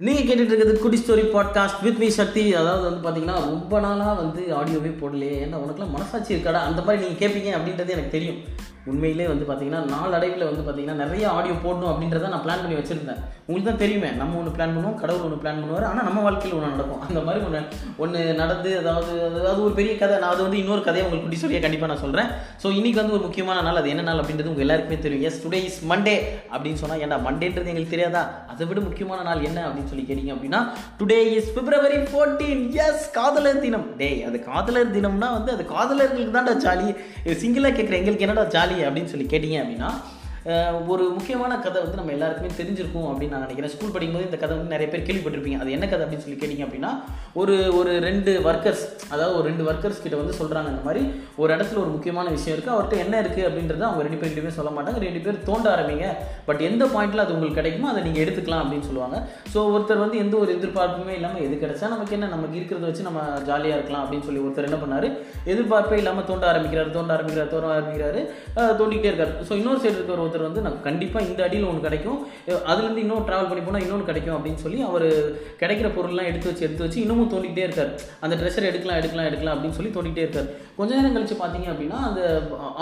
நீங்கள் 0.00 0.24
கேட்டுட்டு 0.24 0.44
இருக்கிறது 0.44 0.78
குடி 0.78 1.02
story 1.06 1.26
podcast 1.34 1.82
with 1.82 1.98
me 1.98 2.08
Shakti. 2.08 2.54
அதாவது 2.54 3.00
வந்து 3.00 3.08
பார்த்தீங்கன்னா 3.08 3.34
ரொம்ப 3.34 3.80
நாளாக 3.80 4.20
வந்து 4.20 4.42
ஆடியோவே 4.42 4.92
போடலையே. 5.00 5.32
ஏன்னா 5.44 5.56
உனக்குலாம் 5.56 5.90
மனசாட்சி 5.90 6.34
இருக்காடா? 6.34 6.52
அந்த 6.52 6.82
மாதிரி 6.82 7.06
நீங்கள் 7.06 7.28
கேட்பீங்க 7.28 7.56
அப்படின்றது 7.56 7.88
எனக்கு 7.88 8.08
தெரியும். 8.10 8.36
உண்மையிலே 8.90 9.26
வந்து 9.30 9.44
பார்த்தீங்கன்னா 9.48 9.80
நாளடைவில் 9.94 10.48
வந்து 10.50 10.62
பார்த்தீங்கன்னா 10.66 11.00
நிறைய 11.04 11.24
ஆடியோ 11.36 11.54
போடணும் 11.64 11.90
அப்படின்றத 11.92 12.30
நான் 12.34 12.44
பிளான் 12.44 12.62
பண்ணி 12.62 12.76
வச்சுருந்தேன். 12.78 13.20
உங்களுக்கு 13.46 13.68
தான் 13.70 13.82
தெரியுமே 13.82 14.10
நம்ம 14.20 14.38
ஒன்று 14.40 14.54
பிளான் 14.56 14.74
பண்ணுவோம் 14.76 14.96
கடவுள் 15.02 15.26
ஒன்று 15.26 15.40
பிளான் 15.42 15.60
பண்ணுவார் 15.62 15.86
ஆனால் 15.90 16.06
நம்ம 16.08 16.22
வாழ்க்கையில் 16.26 16.56
ஒன்று 16.58 16.72
நடக்கும். 16.74 17.02
அந்த 17.06 17.20
மாதிரி 17.26 17.44
ஒன்று 17.48 17.60
ஒன்று 18.04 18.20
நடந்து 18.40 18.70
அதாவது 18.82 19.12
அதாவது 19.28 19.60
ஒரு 19.66 19.74
பெரிய 19.78 19.92
கதை 20.02 20.16
நான் 20.22 20.32
அது 20.34 20.42
வந்து 20.46 20.60
இன்னொரு 20.62 20.82
கதையை 20.88 21.04
உங்களுக்கு 21.06 21.26
குட்டி 21.26 21.40
சொல்லியே 21.42 21.62
கண்டிப்பாக 21.64 21.90
நான் 21.92 22.02
சொல்கிறேன் 22.04 22.30
ஸோ 22.62 22.70
இன்னைக்கு 22.78 23.00
வந்து 23.02 23.16
ஒரு 23.18 23.24
முக்கியமான 23.26 23.62
நாள் 23.68 23.80
அது 23.82 23.92
என்ன 23.94 24.06
நாள் 24.08 24.22
அப்படின்றது 24.22 24.52
உங்கள் 24.52 24.66
எல்லாருக்குமே 24.66 24.98
தெரியும். 25.06 25.24
எஸ் 25.30 25.40
டுடே 25.44 25.60
இஸ் 25.68 25.80
மண்டே 25.92 26.16
அப்படின்னு 26.52 26.80
சொன்னால் 26.82 27.02
ஏன்டா 27.06 27.20
மண்டேன்றது 27.28 27.72
எங்களுக்கு 27.72 27.94
தெரியாதா? 27.96 28.24
அதை 28.52 28.66
விட 28.70 28.80
முக்கியமான 28.88 29.20
நாள் 29.28 29.46
என்ன 29.50 29.60
அப்படின்னு 29.68 29.92
சொல்லி 29.92 30.06
கேட்டீங்க 30.10 30.34
அப்படின்னா 30.36 30.62
today 31.00 31.20
is 31.38 31.52
February 31.58 32.00
fourteen 32.10 32.64
as 32.86 33.06
காதலர் 33.18 33.62
தினம். 33.66 33.86
டே 34.02 34.10
அது 34.28 34.38
காதலர் 34.50 34.94
தினம்னா 34.96 35.30
வந்து 35.38 35.52
அது 35.56 35.64
காதலர்களுக்கு 35.74 36.36
தான்டா 36.38 36.56
ஜாலி. 36.66 36.88
சிங்கிளாக 37.42 37.72
கேட்குற 37.78 37.96
எங்களுக்கு 38.00 38.26
என்னடா 38.26 38.44
ஜாலி? 38.56 38.67
அப்படின்னு 38.68 39.04
சொல்லி 39.04 39.26
கேட்டீங்க 39.26 39.58
அப்படின்னா 39.62 39.90
ஒரு 40.92 41.04
முக்கியமான 41.14 41.52
கதை 41.64 41.78
வந்து 41.84 41.98
நம்ம 42.00 42.12
எல்லாருக்குமே 42.14 42.50
தெரிஞ்சிருக்கும் 42.58 43.08
அப்படின்னு 43.08 43.34
நான் 43.34 43.44
நினைக்கிறேன். 43.46 43.72
ஸ்கூல் 43.72 43.92
படிக்கும்போது 43.94 44.28
இந்த 44.28 44.38
கதை 44.42 44.52
வந்து 44.56 44.74
நிறைய 44.74 44.88
பேர் 44.92 45.04
கேள்விப்பட்டிருப்பீங்க. 45.08 45.58
அது 45.62 45.74
என்ன 45.76 45.86
கதை 45.90 46.02
அப்படின்னு 46.04 46.24
சொல்லி 46.26 46.38
கேட்டிங்க 46.42 46.64
அப்படின்னா 46.66 46.90
ஒரு 47.40 47.54
ஒரு 47.78 47.92
ரெண்டு 48.06 48.32
ஒர்க்கர்ஸ் 48.50 48.84
அதாவது 49.14 49.34
ஒரு 49.38 49.46
ரெண்டு 49.50 49.64
ஒர்க்கர்ஸ் 49.70 50.00
கிட்ட 50.04 50.16
வந்து 50.20 50.36
சொல்கிறாங்க 50.38 50.68
இந்த 50.74 50.84
மாதிரி 50.86 51.02
ஒரு 51.40 51.50
இடத்துல 51.56 51.80
ஒரு 51.84 51.90
முக்கியமான 51.96 52.30
விஷயம் 52.36 52.54
இருக்குது 52.54 52.74
அவர்கிட்ட 52.76 53.02
என்ன 53.04 53.14
இருக்குது 53.24 53.46
அப்படின்றத 53.48 53.84
அவங்க 53.88 54.04
ரெண்டு 54.06 54.20
பேர் 54.22 54.32
ரெண்டு 54.38 54.54
சொல்ல 54.60 54.72
மாட்டாங்க. 54.76 55.02
ரெண்டு 55.06 55.22
பேர் 55.26 55.42
தோண்ட 55.48 55.68
ஆரம்பிங்க. 55.74 56.06
பட் 56.48 56.62
எந்த 56.68 56.86
பாயிண்ட்டில் 56.94 57.24
அது 57.24 57.34
உங்களுக்கு 57.36 57.60
கிடைக்குமோ 57.60 57.90
அதை 57.92 58.02
நீங்கள் 58.06 58.24
எடுத்துக்கலாம் 58.24 58.62
அப்படின்னு 58.64 58.88
சொல்லுவாங்க. 58.90 59.18
ஸோ 59.52 59.58
ஒருத்தர் 59.74 60.02
வந்து 60.04 60.22
எந்த 60.24 60.34
ஒரு 60.42 60.50
எதிர்பார்ப்புமே 60.56 61.16
இல்லாமல் 61.18 61.44
எது 61.48 61.60
கிடைச்சா 61.64 61.92
நமக்கு 61.94 62.16
என்ன 62.18 62.30
நமக்கு 62.36 62.58
இருக்கிறத 62.60 62.86
வச்சு 62.90 63.08
நம்ம 63.10 63.26
ஜாலியாக 63.50 63.78
இருக்கலாம் 63.80 64.04
அப்படின்னு 64.04 64.28
சொல்லி 64.30 64.44
ஒருத்தர் 64.46 64.70
என்ன 64.70 64.80
பண்ணார்? 64.84 65.08
எதிர்பார்ப்பே 65.52 66.00
இல்லாமல் 66.04 66.28
தோண்ட 66.32 66.46
ஆரம்பிக்கிறார் 66.54 66.96
தோண்ட 66.98 67.12
ஆரம்பிக்கிறார் 67.18 67.52
தோண்ட 67.54 67.74
ஆரம்பிக்கிறாரு 67.76 68.22
தோண்டிக்கிட்டே 68.80 69.12
இருக்கார். 69.12 69.36
ஸோ 69.46 69.54
இன்னொரு 69.60 69.80
சைடு 69.84 69.96
இருக்கிற 69.96 70.20
ஒருத்தர் 70.24 70.36
வந்து 70.46 70.62
நான் 70.66 70.78
கண்டிப்பாக 70.86 71.28
இந்த 71.30 71.40
அடியில் 71.46 71.66
ஒன்று 71.70 71.86
கிடைக்கும். 71.86 72.18
அதுலேருந்து 72.70 73.02
இன்னும் 73.04 73.26
ட்ராவல் 73.28 73.50
பண்ணி 73.50 73.64
போனால் 73.66 73.84
இன்னொன்று 73.84 74.08
கிடைக்கும் 74.10 74.36
அப்படின்னு 74.36 74.62
சொல்லி 74.64 74.80
அவர் 74.88 75.06
கிடைக்கிற 75.62 75.90
பொருள்லாம் 75.96 76.30
எடுத்து 76.30 76.50
வச்சு 76.50 76.64
எடுத்து 76.66 76.84
வச்சு 76.84 77.02
இன்னமும் 77.04 77.30
தோண்டிகிட்டே 77.34 77.64
இருக்கார். 77.68 77.92
அந்த 78.24 78.34
ட்ரெஷர் 78.40 78.68
எடுக்கலாம் 78.70 79.00
எடுக்கலாம் 79.02 79.28
எடுக்கலாம் 79.30 79.54
அப்படின்னு 79.56 79.78
சொல்லி 79.78 79.92
தோண்டிகிட்டே 79.98 80.24
இருக்கார். 80.26 80.48
கொஞ்ச 80.78 80.90
நேரம் 80.96 81.16
கழிச்சு 81.16 81.36
பார்த்தீங்க 81.42 81.68
அப்படின்னா 81.74 82.00
அந்த 82.08 82.20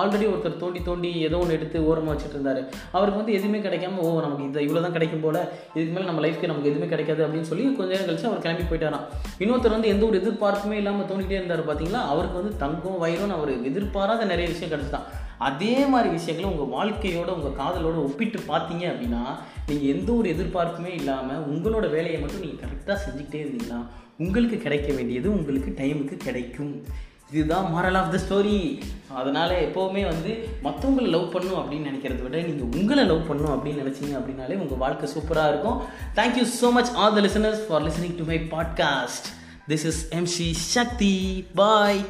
ஆல்ரெடி 0.00 0.26
ஒருத்தர் 0.32 0.60
தோண்டி 0.64 0.80
தோண்டி 0.88 1.10
ஏதோ 1.28 1.38
ஒன்று 1.42 1.56
எடுத்து 1.58 1.78
ஓரமாக 1.90 2.12
வச்சுட்டு 2.14 2.36
இருந்தாரு. 2.38 2.62
அவருக்கு 2.96 3.20
வந்து 3.22 3.36
எதுவுமே 3.38 3.60
கிடைக்காம 3.66 4.02
ஓ 4.06 4.10
நமக்கு 4.26 4.48
இந்த 4.48 4.60
இவ்வளோ 4.66 4.82
தான் 4.86 4.96
கிடைக்கும் 4.96 5.24
போல 5.26 5.36
இதுக்கு 5.76 5.94
மேலே 5.94 6.08
நம்ம 6.10 6.22
லைஃப்க்கு 6.26 6.50
நமக்கு 6.52 6.70
எதுவுமே 6.72 6.90
கிடைக்காது 6.94 7.24
அப்படின்னு 7.26 7.50
சொல்லி 7.52 7.66
கொஞ்ச 7.78 7.90
நேரம் 7.94 8.08
கழிச்சு 8.10 8.28
அவர் 8.30 8.44
கிளம்பி 8.46 8.66
போயிட்டாராம். 8.70 9.06
இன்னொருத்தர் 9.42 9.76
வந்து 9.76 9.92
எந்த 9.94 10.04
ஒரு 10.10 10.18
எதிர்பார்ப்புமே 10.22 10.78
இல்லாமல் 10.82 11.10
தோண்டிகிட்டே 11.12 11.38
இருந்தார் 11.40 11.68
பார்த்தீங்களா 11.70 12.02
அவருக்கு 12.12 12.40
வந்து 12.40 12.54
தங்கம் 12.64 13.00
வயிறும் 13.04 13.36
அவர் 13.38 13.52
எதிர்பாராத 13.70 14.24
நிறைய 14.32 14.48
விஷயம் 14.52 14.72
கிடச்சிதான். 14.74 15.06
அதே 15.38 15.86
மாதிரி 15.86 16.08
விஷயங்களை 16.08 16.50
உங்கள் 16.52 16.72
வாழ்க்கையோட 16.76 17.28
உங்கள் 17.28 17.58
காதலோட 17.60 17.96
ஒப்பிட்டு 18.04 18.38
பார்த்தீங்க 18.38 18.84
அப்படின்னா 18.92 19.22
நீங்கள் 19.68 19.96
எந்த 19.96 20.12
ஒரு 20.12 20.34
எதிர்பார்ப்புமே 20.34 20.92
இல்லாமல் 20.94 21.44
உங்களோட 21.54 21.90
வேலையை 21.90 22.20
மட்டும் 22.20 22.40
நீங்கள் 22.40 22.64
கரெக்டாக 22.64 22.98
செஞ்சுக்கிட்டே 23.04 23.42
இருந்தீங்கன்னா 23.42 23.80
உங்களுக்கு 24.18 24.58
கிடைக்க 24.58 24.92
வேண்டியது 24.92 25.32
உங்களுக்கு 25.32 25.74
டைமுக்கு 25.78 26.16
கிடைக்கும். 26.16 26.84
இதுதான் 27.30 27.74
மாரல் 27.74 27.98
ஆஃப் 28.00 28.12
த 28.12 28.18
ஸ்டோரி 28.24 28.80
அதனால் 29.08 29.50
எப்போவுமே 29.50 30.02
வந்து 30.06 30.48
மற்றவங்களை 30.62 31.08
லவ் 31.08 31.32
பண்ணும் 31.32 31.58
அப்படின்னு 31.60 31.90
நினைக்கிறத 31.90 32.22
விட 32.22 32.42
நீங்கள் 32.42 32.80
உங்களை 32.80 33.04
லவ் 33.04 33.28
பண்ணும் 33.28 33.54
அப்படின்னு 33.54 33.82
நினச்சிங்க 33.82 34.14
அப்படின்னாலே 34.20 34.58
உங்கள் 34.58 34.78
வாழ்க்கை 34.78 35.08
சூப்பராக 35.14 35.48
இருக்கும். 35.48 35.80
Thank you 36.14 36.44
so 36.60 36.72
much 36.72 36.92
all 36.94 37.14
the 37.14 37.20
listeners 37.20 37.64
for 37.68 37.82
listening 37.82 38.14
to 38.14 38.24
my 38.24 38.38
podcast 38.38 39.28
this 39.68 39.86
is 39.86 40.08
MC 40.10 40.50
Shakti 40.52 41.44
bye 41.54 42.00